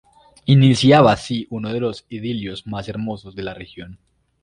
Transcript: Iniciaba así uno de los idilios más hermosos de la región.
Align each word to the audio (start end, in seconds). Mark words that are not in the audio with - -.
Iniciaba 0.47 1.11
así 1.11 1.45
uno 1.51 1.71
de 1.71 1.79
los 1.79 2.07
idilios 2.09 2.65
más 2.65 2.89
hermosos 2.89 3.35
de 3.35 3.43
la 3.43 3.53
región. 3.53 3.99